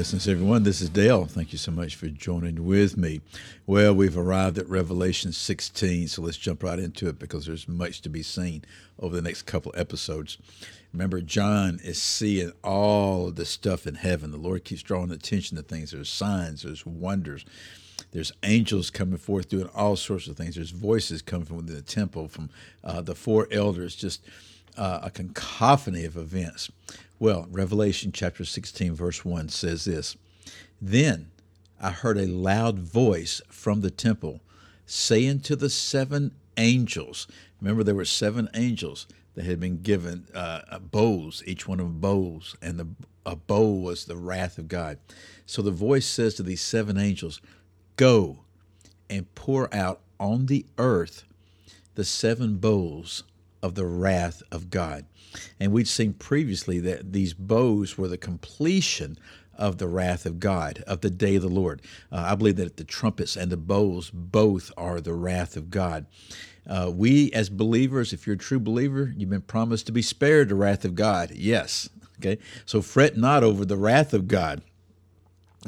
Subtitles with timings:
[0.00, 0.62] Blessings, everyone.
[0.62, 1.26] This is Dale.
[1.26, 3.20] Thank you so much for joining with me.
[3.66, 8.00] Well, we've arrived at Revelation 16, so let's jump right into it because there's much
[8.00, 8.64] to be seen
[8.98, 10.38] over the next couple episodes.
[10.94, 14.30] Remember, John is seeing all the stuff in heaven.
[14.30, 15.90] The Lord keeps drawing attention to things.
[15.90, 17.44] There's signs, there's wonders,
[18.12, 20.54] there's angels coming forth doing all sorts of things.
[20.54, 22.48] There's voices coming from within the temple, from
[22.82, 24.22] uh, the four elders, just
[24.78, 26.70] uh, a cacophony of events.
[27.20, 30.16] Well, Revelation chapter 16, verse 1 says this
[30.80, 31.30] Then
[31.78, 34.40] I heard a loud voice from the temple
[34.86, 37.26] saying to the seven angels,
[37.60, 42.00] remember there were seven angels that had been given uh, bowls, each one of them
[42.00, 42.88] bowls, and the
[43.26, 44.98] a bowl was the wrath of God.
[45.44, 47.42] So the voice says to these seven angels,
[47.96, 48.44] Go
[49.10, 51.24] and pour out on the earth
[51.96, 53.24] the seven bowls
[53.62, 55.06] of the wrath of God.
[55.58, 59.18] And we'd seen previously that these bows were the completion
[59.54, 61.82] of the wrath of God, of the day of the Lord.
[62.10, 66.06] Uh, I believe that the trumpets and the bowls both are the wrath of God.
[66.68, 70.48] Uh, we, as believers, if you're a true believer, you've been promised to be spared
[70.48, 71.30] the wrath of God.
[71.32, 71.88] Yes.
[72.18, 72.38] Okay.
[72.64, 74.62] So fret not over the wrath of God,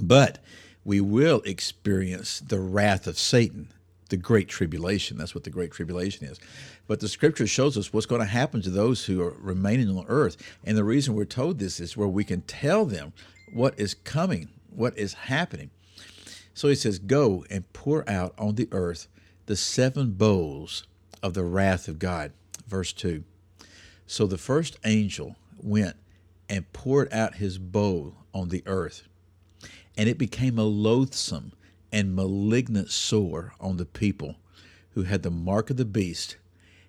[0.00, 0.38] but
[0.84, 3.68] we will experience the wrath of Satan
[4.12, 5.16] the great tribulation.
[5.16, 6.38] That's what the great tribulation is.
[6.86, 10.04] But the scripture shows us what's going to happen to those who are remaining on
[10.06, 10.36] earth.
[10.64, 13.14] And the reason we're told this is where we can tell them
[13.54, 15.70] what is coming, what is happening.
[16.52, 19.08] So he says, Go and pour out on the earth
[19.46, 20.86] the seven bowls
[21.22, 22.32] of the wrath of God.
[22.68, 23.24] Verse 2.
[24.06, 25.96] So the first angel went
[26.50, 29.08] and poured out his bowl on the earth,
[29.96, 31.52] and it became a loathsome
[31.92, 34.36] and malignant sore on the people
[34.94, 36.36] who had the mark of the beast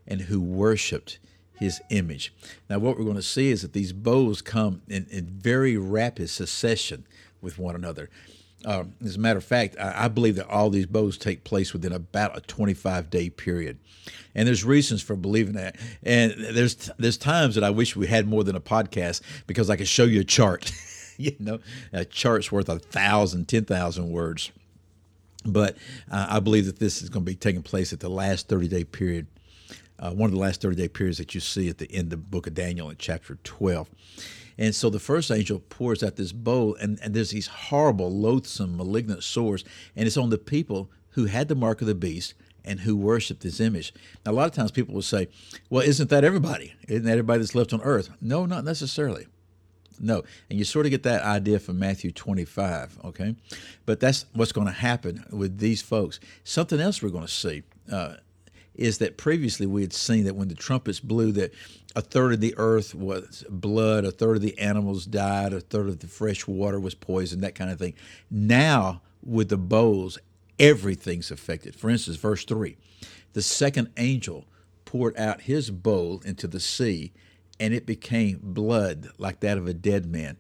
[0.08, 1.20] and who worshiped
[1.56, 2.34] his image.
[2.70, 6.30] Now, what we're going to see is that these bowls come in, in very rapid
[6.30, 7.06] succession
[7.42, 8.10] with one another.
[8.66, 11.74] Uh, as a matter of fact, I, I, believe that all these bowls take place
[11.74, 13.78] within about a 25 day period.
[14.34, 15.76] And there's reasons for believing that.
[16.02, 19.76] And there's there's times that I wish we had more than a podcast because I
[19.76, 20.72] could show you a chart.
[21.18, 21.60] you know,
[21.92, 24.52] a chart's worth a thousand, ten thousand words.
[25.46, 25.78] But
[26.12, 28.68] uh, I believe that this is going to be taking place at the last 30
[28.68, 29.28] day period,
[30.00, 32.10] uh, one of the last 30 day periods that you see at the end of
[32.12, 33.90] the book of Daniel in chapter 12.
[34.58, 38.78] And so the first angel pours out this bowl, and, and there's these horrible, loathsome,
[38.78, 39.64] malignant sores,
[39.96, 42.34] and it's on the people who had the mark of the beast
[42.66, 43.94] and who worshiped this image.
[44.26, 45.28] Now, a lot of times people will say,
[45.70, 46.74] well, isn't that everybody?
[46.88, 48.10] Isn't that everybody that's left on earth?
[48.22, 49.28] No, not necessarily.
[50.00, 50.24] No.
[50.50, 53.36] And you sort of get that idea from Matthew 25, okay?
[53.86, 56.20] But that's what's going to happen with these folks.
[56.44, 58.16] Something else we're going to see uh,
[58.76, 61.54] is that previously we had seen that when the trumpets blew, that
[61.96, 65.88] a third of the earth was blood, a third of the animals died, a third
[65.88, 67.94] of the fresh water was poisoned, that kind of thing.
[68.32, 70.18] Now, with the bowls,
[70.60, 71.76] everything's affected.
[71.76, 72.78] For instance, verse 3
[73.34, 74.46] the second angel
[74.86, 77.12] poured out his bowl into the sea
[77.64, 80.36] and it became blood like that of a dead man,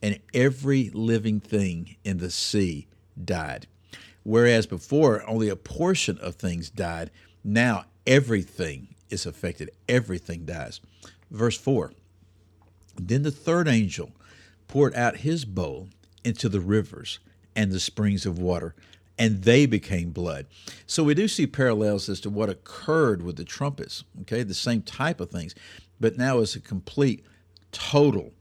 [0.00, 2.86] and every living thing in the sea
[3.24, 3.66] died.
[4.22, 7.10] Whereas before only a portion of things died,
[7.42, 10.80] now everything is affected, everything dies.
[11.28, 11.92] Verse 4
[12.94, 14.12] Then the third angel
[14.68, 15.88] poured out his bowl
[16.22, 17.18] into the rivers
[17.56, 18.76] and the springs of water,
[19.18, 20.46] and they became blood.
[20.86, 24.82] So we do see parallels as to what occurred with the trumpets, okay, the same
[24.82, 25.56] type of things
[26.00, 27.24] but now it's a complete,
[27.72, 28.32] total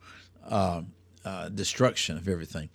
[0.48, 0.82] uh,
[1.26, 2.70] uh, destruction of everything.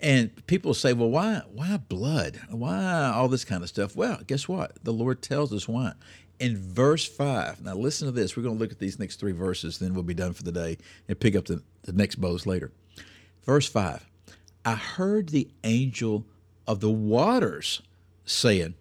[0.00, 2.40] And people say, well, why, why blood?
[2.48, 3.94] Why all this kind of stuff?
[3.94, 4.82] Well, guess what?
[4.82, 5.92] The Lord tells us why.
[6.38, 8.36] In verse 5, now listen to this.
[8.36, 10.52] We're going to look at these next three verses, then we'll be done for the
[10.52, 12.72] day and pick up the, the next bows later.
[13.44, 14.06] Verse 5
[14.64, 16.24] I heard the angel
[16.66, 17.82] of the waters
[18.24, 18.74] saying,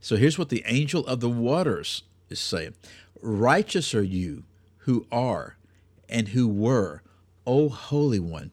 [0.00, 2.74] so here's what the angel of the waters is saying
[3.20, 4.44] Righteous are you,
[4.88, 5.58] who are
[6.08, 7.02] and who were,
[7.46, 8.52] O Holy One,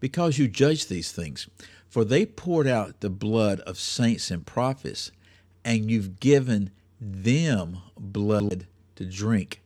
[0.00, 1.46] because you judge these things.
[1.90, 5.12] For they poured out the blood of saints and prophets,
[5.62, 8.66] and you've given them blood
[8.96, 9.60] to drink.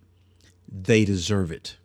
[0.69, 1.77] They deserve it.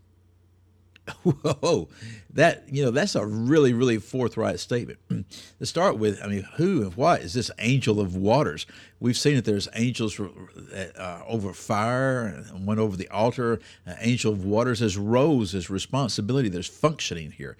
[1.23, 1.89] Whoa,
[2.33, 5.00] that you know that's a really really forthright statement.
[5.59, 8.65] to start with, I mean, who and what is this angel of waters?
[9.01, 13.59] We've seen that there's angels uh, over fire, and one over the altar.
[13.85, 17.57] An angel of waters has roles, there's responsibility, there's functioning here,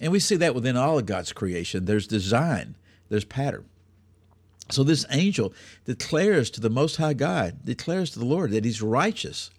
[0.00, 1.84] and we see that within all of God's creation.
[1.84, 2.74] There's design,
[3.10, 3.66] there's pattern.
[4.70, 5.52] So this angel
[5.84, 9.50] declares to the Most High God, declares to the Lord that He's righteous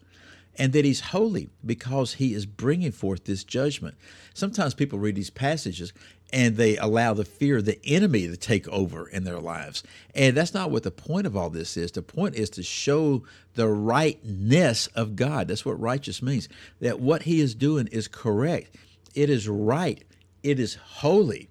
[0.57, 3.95] and that he's holy because he is bringing forth this judgment.
[4.33, 5.93] Sometimes people read these passages
[6.31, 9.83] and they allow the fear of the enemy to take over in their lives.
[10.13, 11.91] And that's not what the point of all this is.
[11.91, 13.23] The point is to show
[13.55, 15.47] the rightness of God.
[15.47, 16.47] That's what righteous means.
[16.81, 18.75] That what he is doing is correct,
[19.15, 20.03] it is right,
[20.43, 21.49] it is holy.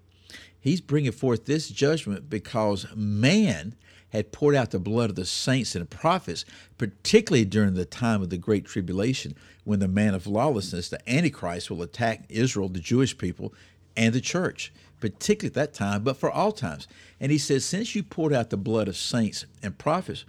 [0.60, 3.74] He's bringing forth this judgment because man
[4.10, 6.44] had poured out the blood of the saints and prophets,
[6.78, 9.34] particularly during the time of the Great Tribulation,
[9.64, 13.52] when the man of lawlessness, the Antichrist, will attack Israel, the Jewish people,
[13.96, 16.88] and the church, particularly at that time, but for all times.
[17.20, 20.24] And he says, Since you poured out the blood of saints and prophets,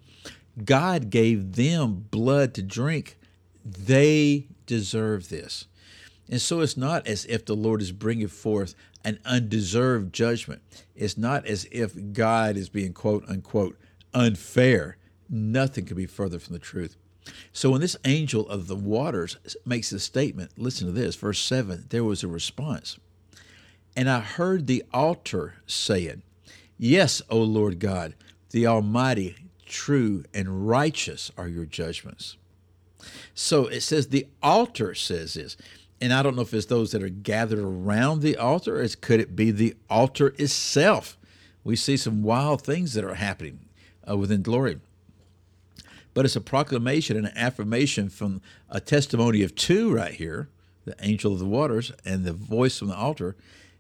[0.66, 3.18] God gave them blood to drink.
[3.64, 5.68] They deserve this.
[6.30, 10.62] And so it's not as if the Lord is bringing forth an undeserved judgment.
[10.96, 13.78] It's not as if God is being quote unquote
[14.14, 14.98] unfair.
[15.28, 16.96] Nothing could be further from the truth.
[17.52, 21.86] So when this angel of the waters makes the statement, listen to this, verse 7,
[21.90, 22.98] there was a response.
[23.96, 26.22] And I heard the altar saying,
[26.78, 28.16] Yes, O Lord God,
[28.52, 29.36] the Almighty,
[29.66, 32.38] true and righteous are your judgments.
[33.34, 35.58] So it says the altar says this
[36.02, 39.20] and I don't know if it's those that are gathered around the altar, or could
[39.20, 41.18] it be the altar itself?
[41.64, 43.60] We see some wild things that are happening
[44.10, 44.80] uh, within glory.
[46.14, 50.50] But it's a proclamation and an affirmation from a testimony of two right here
[50.86, 53.36] the angel of the waters and the voice from the altar.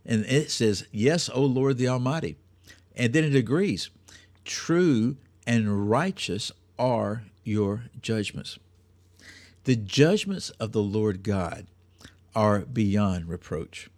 [0.06, 2.36] And it says, Yes, O Lord the Almighty.
[2.96, 3.90] And then it agrees,
[4.46, 5.18] True
[5.48, 8.60] and righteous are your judgments.
[9.64, 11.66] The judgments of the Lord God
[12.36, 13.90] are beyond reproach.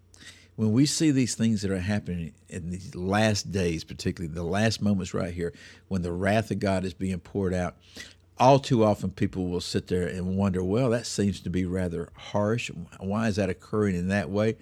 [0.55, 4.81] When we see these things that are happening in these last days, particularly the last
[4.81, 5.53] moments right here,
[5.87, 7.75] when the wrath of God is being poured out,
[8.37, 12.09] all too often people will sit there and wonder, well, that seems to be rather
[12.15, 12.69] harsh.
[12.99, 14.57] Why is that occurring in that way?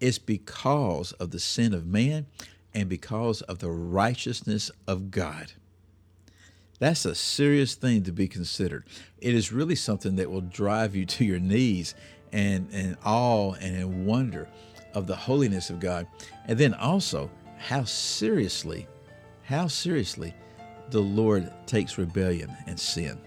[0.00, 2.26] It's because of the sin of man
[2.74, 5.52] and because of the righteousness of God.
[6.78, 8.84] That's a serious thing to be considered.
[9.18, 11.94] It is really something that will drive you to your knees
[12.32, 14.48] and, and awe and in wonder
[14.94, 16.06] of the holiness of God.
[16.46, 18.86] And then also how seriously,
[19.42, 20.34] how seriously
[20.90, 23.20] the Lord takes rebellion and sin.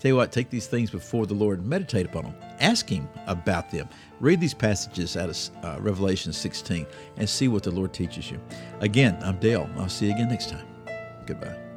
[0.00, 3.70] Tell you what, take these things before the Lord, meditate upon them, ask Him about
[3.70, 3.88] them.
[4.20, 8.40] Read these passages out of uh, Revelation 16 and see what the Lord teaches you.
[8.80, 9.68] Again, I'm Dale.
[9.76, 10.66] I'll see you again next time.
[11.26, 11.67] Goodbye.